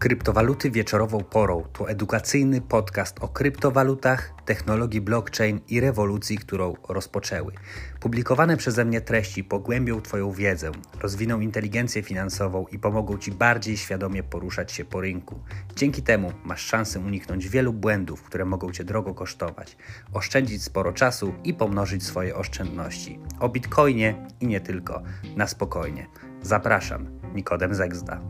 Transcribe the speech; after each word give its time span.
Kryptowaluty 0.00 0.70
wieczorową 0.70 1.24
porą 1.24 1.64
to 1.72 1.90
edukacyjny 1.90 2.60
podcast 2.60 3.16
o 3.20 3.28
kryptowalutach, 3.28 4.32
technologii 4.44 5.00
blockchain 5.00 5.60
i 5.68 5.80
rewolucji, 5.80 6.38
którą 6.38 6.74
rozpoczęły. 6.88 7.52
Publikowane 8.00 8.56
przeze 8.56 8.84
mnie 8.84 9.00
treści 9.00 9.44
pogłębią 9.44 10.00
Twoją 10.00 10.32
wiedzę, 10.32 10.72
rozwiną 11.00 11.40
inteligencję 11.40 12.02
finansową 12.02 12.66
i 12.66 12.78
pomogą 12.78 13.18
Ci 13.18 13.32
bardziej 13.32 13.76
świadomie 13.76 14.22
poruszać 14.22 14.72
się 14.72 14.84
po 14.84 15.00
rynku. 15.00 15.40
Dzięki 15.76 16.02
temu 16.02 16.32
masz 16.44 16.60
szansę 16.60 17.00
uniknąć 17.00 17.48
wielu 17.48 17.72
błędów, 17.72 18.22
które 18.22 18.44
mogą 18.44 18.72
Cię 18.72 18.84
drogo 18.84 19.14
kosztować, 19.14 19.76
oszczędzić 20.12 20.62
sporo 20.62 20.92
czasu 20.92 21.34
i 21.44 21.54
pomnożyć 21.54 22.04
swoje 22.04 22.36
oszczędności. 22.36 23.18
O 23.40 23.48
bitcoinie 23.48 24.26
i 24.40 24.46
nie 24.46 24.60
tylko, 24.60 25.02
na 25.36 25.46
spokojnie. 25.46 26.06
Zapraszam, 26.42 27.20
Nikodem 27.34 27.74
Zegzda. 27.74 28.20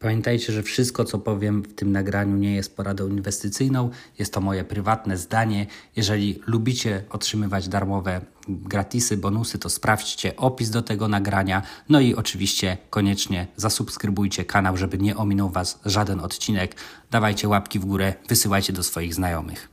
Pamiętajcie, 0.00 0.52
że 0.52 0.62
wszystko, 0.62 1.04
co 1.04 1.18
powiem 1.18 1.62
w 1.62 1.74
tym 1.74 1.92
nagraniu, 1.92 2.36
nie 2.36 2.54
jest 2.54 2.76
poradą 2.76 3.08
inwestycyjną. 3.08 3.90
Jest 4.18 4.32
to 4.32 4.40
moje 4.40 4.64
prywatne 4.64 5.16
zdanie. 5.16 5.66
Jeżeli 5.96 6.40
lubicie 6.46 7.04
otrzymywać 7.10 7.68
darmowe 7.68 8.20
gratisy, 8.48 9.16
bonusy, 9.16 9.58
to 9.58 9.68
sprawdźcie 9.68 10.36
opis 10.36 10.70
do 10.70 10.82
tego 10.82 11.08
nagrania. 11.08 11.62
No 11.88 12.00
i 12.00 12.14
oczywiście 12.14 12.78
koniecznie 12.90 13.46
zasubskrybujcie 13.56 14.44
kanał, 14.44 14.76
żeby 14.76 14.98
nie 14.98 15.16
ominął 15.16 15.50
Was 15.50 15.80
żaden 15.84 16.20
odcinek. 16.20 16.74
Dawajcie 17.10 17.48
łapki 17.48 17.78
w 17.78 17.84
górę, 17.84 18.14
wysyłajcie 18.28 18.72
do 18.72 18.82
swoich 18.82 19.14
znajomych. 19.14 19.68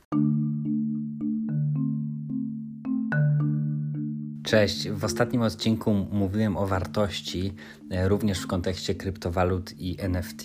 Cześć. 4.48 4.88
W 4.90 5.04
ostatnim 5.04 5.42
odcinku 5.42 5.94
mówiłem 5.94 6.56
o 6.56 6.66
wartości, 6.66 7.54
e, 7.90 8.08
również 8.08 8.40
w 8.40 8.46
kontekście 8.46 8.94
kryptowalut 8.94 9.80
i 9.80 9.96
NFT. 9.98 10.42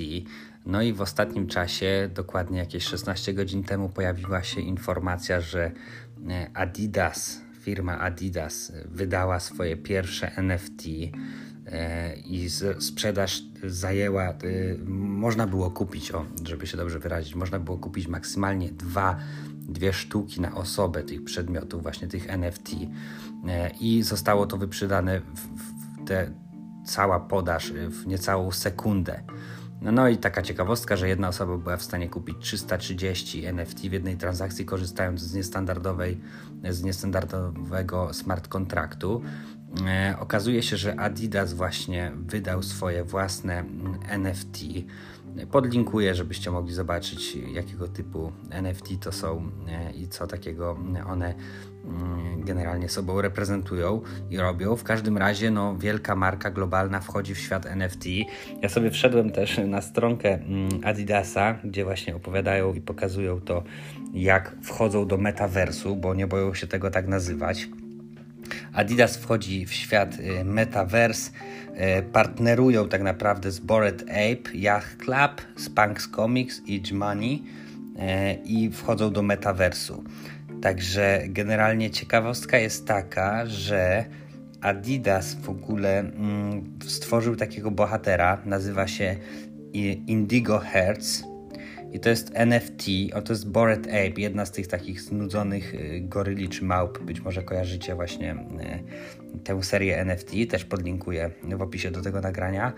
No 0.66 0.82
i 0.82 0.94
w 0.94 1.02
ostatnim 1.02 1.48
czasie, 1.48 2.10
dokładnie 2.14 2.60
jakieś 2.60 2.84
16 2.84 3.34
godzin 3.34 3.64
temu, 3.64 3.90
pojawiła 3.90 4.44
się 4.44 4.62
informacja, 4.62 5.42
że 5.42 5.72
e, 6.30 6.50
Adidas, 6.54 7.42
firma 7.62 8.00
Adidas, 8.00 8.72
wydała 8.86 9.40
swoje 9.40 9.78
pierwsze 9.78 10.32
NFT 10.36 10.84
e, 10.88 11.53
i 12.26 12.50
sprzedaż 12.80 13.44
zajęła, 13.64 14.34
można 14.88 15.48
było 15.48 15.72
kupić, 15.72 16.12
o, 16.12 16.26
żeby 16.46 16.68
się 16.68 16.78
dobrze 16.78 17.00
wyrazić, 17.00 17.36
można 17.36 17.60
było 17.60 17.78
kupić 17.78 18.08
maksymalnie 18.08 18.72
dwa 18.72 19.20
dwie 19.70 19.94
sztuki 19.94 20.42
na 20.42 20.56
osobę 20.56 21.04
tych 21.04 21.24
przedmiotów, 21.24 21.84
właśnie 21.84 22.08
tych 22.08 22.30
NFT 22.30 22.70
e, 23.48 23.70
i 23.80 24.04
zostało 24.04 24.46
to 24.46 24.58
wyprzedane 24.58 25.20
w 25.20 26.08
te, 26.08 26.32
cała 26.86 27.20
podaż 27.20 27.72
w 27.72 28.08
niecałą 28.08 28.52
sekundę. 28.52 29.24
No, 29.82 29.92
no 29.92 30.08
i 30.08 30.18
taka 30.18 30.42
ciekawostka, 30.42 30.96
że 30.96 31.10
jedna 31.10 31.28
osoba 31.28 31.58
była 31.58 31.78
w 31.78 31.84
stanie 31.84 32.10
kupić 32.10 32.38
330 32.40 33.46
NFT 33.46 33.80
w 33.80 33.92
jednej 33.92 34.18
transakcji, 34.18 34.66
korzystając 34.66 35.22
z 35.22 35.34
niestandardowej, 35.34 36.20
z 36.70 36.84
niestandardowego 36.84 38.14
smart 38.14 38.48
kontraktu. 38.48 39.22
E, 39.82 40.16
okazuje 40.20 40.64
się, 40.64 40.78
że 40.78 41.00
Adidas 41.00 41.54
właśnie 41.54 42.12
wydał 42.28 42.64
swoje 42.64 43.04
własne 43.04 43.60
mm, 43.60 44.00
NFT. 44.10 44.58
Podlinkuję, 45.52 46.16
żebyście 46.16 46.52
mogli 46.52 46.74
zobaczyć, 46.74 47.36
jakiego 47.36 47.88
typu 47.88 48.32
NFT 48.50 48.88
to 49.02 49.12
są 49.12 49.52
e, 49.68 49.92
i 49.92 50.08
co 50.08 50.28
takiego 50.28 50.78
one 51.08 51.34
mm, 51.86 52.44
generalnie 52.44 52.90
sobą 52.90 53.22
reprezentują 53.22 54.02
i 54.30 54.38
robią. 54.38 54.76
W 54.76 54.84
każdym 54.84 55.18
razie, 55.18 55.52
no, 55.52 55.78
wielka 55.78 56.16
marka 56.16 56.52
globalna 56.52 57.00
wchodzi 57.00 57.36
w 57.36 57.40
świat 57.40 57.66
NFT. 57.66 58.06
Ja 58.62 58.70
sobie 58.70 58.92
wszedłem 58.92 59.32
też 59.32 59.58
na 59.68 59.82
stronkę 59.82 60.34
mm, 60.34 60.70
Adidasa, 60.84 61.54
gdzie 61.64 61.84
właśnie 61.84 62.16
opowiadają 62.16 62.74
i 62.74 62.82
pokazują 62.82 63.42
to, 63.42 63.64
jak 64.14 64.56
wchodzą 64.64 65.08
do 65.08 65.18
metaversu, 65.18 65.96
bo 65.96 66.14
nie 66.16 66.28
boją 66.28 66.54
się 66.54 66.68
tego 66.68 66.92
tak 66.92 67.08
nazywać. 67.08 67.68
Adidas 68.74 69.18
wchodzi 69.18 69.66
w 69.66 69.74
świat 69.74 70.20
y, 70.20 70.46
metaverse, 70.46 71.32
y, 72.00 72.04
partnerują 72.04 72.90
tak 72.90 73.02
naprawdę 73.02 73.52
z 73.52 73.60
Bored 73.60 74.02
Ape, 74.02 74.58
Yacht 74.58 74.98
Club, 74.98 75.42
Spanx 75.58 76.10
Comics 76.10 76.62
i 76.66 76.82
Money 76.94 77.34
y, 77.34 77.40
i 78.46 78.70
wchodzą 78.70 79.12
do 79.12 79.22
metaversu. 79.22 80.04
Także 80.62 81.24
generalnie 81.28 81.92
ciekawostka 81.92 82.58
jest 82.58 82.88
taka, 82.88 83.46
że 83.46 84.06
Adidas 84.62 85.36
w 85.36 85.50
ogóle 85.50 86.00
mm, 86.00 86.80
stworzył 86.88 87.36
takiego 87.36 87.72
bohatera, 87.72 88.42
nazywa 88.46 88.88
się 88.88 89.16
Indigo 90.08 90.60
Hertz 90.60 91.33
i 91.94 92.00
to 92.00 92.10
jest 92.10 92.32
NFT, 92.34 92.84
o 93.14 93.22
to 93.22 93.34
jest 93.34 93.50
Bored 93.50 93.88
Ape, 93.88 94.22
jedna 94.22 94.46
z 94.46 94.52
tych 94.52 94.68
takich 94.68 95.02
znudzonych 95.02 95.74
y, 95.74 96.02
goryli 96.02 96.50
czy 96.50 96.66
małp. 96.66 97.00
Być 97.00 97.22
może 97.22 97.44
kojarzycie 97.44 97.96
właśnie 97.96 98.34
y, 98.34 98.38
tę 99.44 99.64
serię 99.64 99.98
NFT, 99.98 100.32
też 100.50 100.66
podlinkuję 100.66 101.32
w 101.44 101.62
opisie 101.62 101.92
do 101.92 102.02
tego 102.02 102.22
nagrania. 102.22 102.74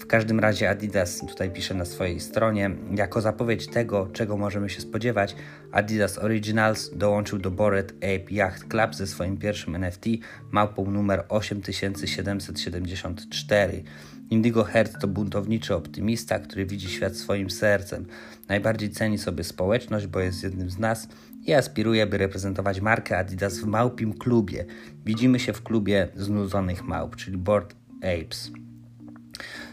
W 0.00 0.06
każdym 0.06 0.40
razie 0.40 0.70
Adidas 0.70 1.20
tutaj 1.28 1.50
pisze 1.50 1.74
na 1.74 1.84
swojej 1.84 2.20
stronie, 2.20 2.70
jako 2.96 3.20
zapowiedź 3.20 3.66
tego, 3.66 4.08
czego 4.12 4.36
możemy 4.36 4.70
się 4.70 4.80
spodziewać, 4.80 5.36
Adidas 5.72 6.18
Originals 6.18 6.90
dołączył 6.96 7.38
do 7.38 7.50
Bored 7.50 7.92
Ape 7.96 8.34
Yacht 8.34 8.68
Club 8.68 8.94
ze 8.94 9.06
swoim 9.06 9.36
pierwszym 9.36 9.74
NFT 9.74 10.04
małpą 10.50 10.90
numer 10.90 11.24
8774. 11.28 13.82
Indigo 14.30 14.64
Hertz 14.64 14.98
to 15.00 15.08
buntowniczy 15.08 15.74
optymista, 15.74 16.38
który 16.38 16.66
widzi 16.66 16.88
świat 16.88 17.16
swoim 17.16 17.50
sercem. 17.50 18.06
Najbardziej 18.60 18.90
ceni 18.90 19.18
sobie 19.18 19.44
społeczność, 19.44 20.06
bo 20.06 20.20
jest 20.20 20.42
jednym 20.42 20.70
z 20.70 20.78
nas 20.78 21.08
i 21.46 21.54
aspiruje, 21.54 22.06
by 22.06 22.18
reprezentować 22.18 22.80
markę 22.80 23.18
Adidas 23.18 23.58
w 23.58 23.66
małpim 23.66 24.12
klubie. 24.12 24.64
Widzimy 25.04 25.40
się 25.40 25.52
w 25.52 25.62
klubie 25.62 26.08
znudzonych 26.14 26.84
małp, 26.84 27.16
czyli 27.16 27.36
Board 27.36 27.74
Apes. 27.96 28.50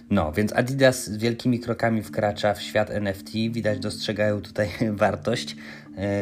No, 0.09 0.31
więc 0.31 0.53
Adidas 0.53 1.05
z 1.05 1.17
wielkimi 1.17 1.59
krokami 1.59 2.03
wkracza 2.03 2.53
w 2.53 2.61
świat 2.61 2.89
NFT. 2.89 3.31
Widać, 3.51 3.79
dostrzegają 3.79 4.41
tutaj 4.41 4.69
wartość, 4.91 5.55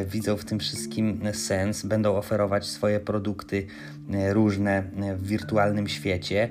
widzą 0.07 0.37
w 0.37 0.45
tym 0.45 0.59
wszystkim 0.59 1.21
sens, 1.33 1.85
będą 1.85 2.15
oferować 2.15 2.65
swoje 2.65 2.99
produkty 2.99 3.67
e, 4.13 4.33
różne 4.33 4.71
e, 4.71 5.15
w 5.15 5.27
wirtualnym 5.27 5.87
świecie. 5.87 6.49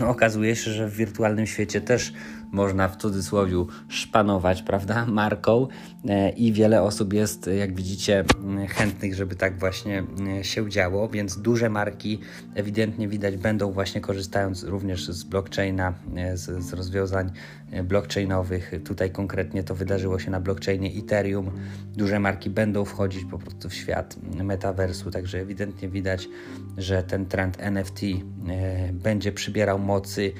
No, 0.00 0.08
okazuje 0.08 0.56
się, 0.56 0.70
że 0.70 0.88
w 0.88 0.96
wirtualnym 0.96 1.46
świecie 1.46 1.80
też 1.80 2.12
można 2.54 2.88
w 2.88 2.96
cudzysłowie 2.96 3.64
szpanować, 3.88 4.62
prawda, 4.62 5.06
marką 5.06 5.68
e, 6.08 6.30
i 6.30 6.52
wiele 6.52 6.82
osób 6.82 7.12
jest, 7.12 7.50
jak 7.58 7.74
widzicie, 7.74 8.24
chętnych, 8.68 9.14
żeby 9.14 9.36
tak 9.36 9.58
właśnie 9.58 10.04
e, 10.38 10.44
się 10.44 10.70
działo, 10.70 11.08
więc 11.08 11.36
duże 11.36 11.70
marki 11.70 12.20
ewidentnie 12.54 13.08
widać 13.08 13.36
będą 13.36 13.72
właśnie 13.72 14.00
korzystając 14.00 14.62
również 14.62 15.08
z 15.08 15.24
blockchaina, 15.24 15.94
e, 16.16 16.36
z, 16.36 16.64
z 16.64 16.72
rozwiązań 16.72 17.30
blockchainowych. 17.84 18.72
Tutaj 18.84 19.10
konkretnie 19.10 19.64
to 19.64 19.74
wydarzyło 19.74 20.18
się 20.18 20.30
na 20.30 20.40
blockchainie 20.40 20.90
Ethereum. 20.98 21.50
Duże 21.96 22.20
marki 22.20 22.33
będą 22.50 22.84
wchodzić 22.84 23.24
po 23.24 23.38
prostu 23.38 23.68
w 23.68 23.74
świat 23.74 24.16
metaversu, 24.44 25.10
także 25.10 25.38
ewidentnie 25.40 25.88
widać, 25.88 26.28
że 26.76 27.02
ten 27.02 27.26
trend 27.26 27.56
NFT 27.60 28.00
będzie 28.92 29.32
przybierał 29.32 29.78
mocy. 29.78 30.32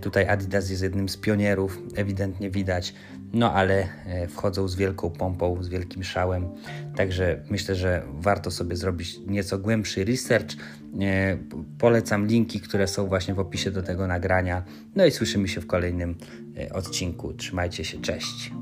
Tutaj 0.00 0.28
Adidas 0.28 0.70
jest 0.70 0.82
jednym 0.82 1.08
z 1.08 1.16
pionierów, 1.16 1.82
ewidentnie 1.96 2.50
widać, 2.50 2.94
no 3.32 3.52
ale 3.52 3.88
e, 4.06 4.28
wchodzą 4.28 4.68
z 4.68 4.76
wielką 4.76 5.10
pompą, 5.10 5.62
z 5.62 5.68
wielkim 5.68 6.04
szałem. 6.04 6.48
Także 6.96 7.42
myślę, 7.50 7.74
że 7.74 8.02
warto 8.12 8.50
sobie 8.50 8.76
zrobić 8.76 9.18
nieco 9.26 9.58
głębszy 9.58 10.04
research. 10.04 10.50
E, 11.00 11.38
polecam 11.78 12.26
linki, 12.26 12.60
które 12.60 12.88
są 12.88 13.06
właśnie 13.06 13.34
w 13.34 13.38
opisie 13.38 13.70
do 13.70 13.82
tego 13.82 14.06
nagrania. 14.06 14.64
No 14.94 15.06
i 15.06 15.10
słyszymy 15.10 15.48
się 15.48 15.60
w 15.60 15.66
kolejnym 15.66 16.14
e, 16.58 16.72
odcinku. 16.72 17.32
Trzymajcie 17.32 17.84
się, 17.84 18.00
cześć. 18.00 18.52